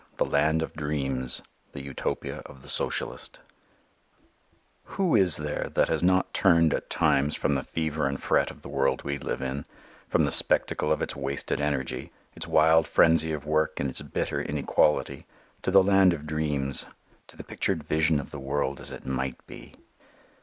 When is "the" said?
0.25-0.31, 1.73-1.83, 2.63-2.69, 7.53-7.63, 8.63-8.67, 10.25-10.31, 15.69-15.83, 17.37-17.43, 18.31-18.39